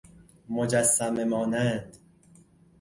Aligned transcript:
مجسمه 0.49 1.23
مانند 1.25 1.97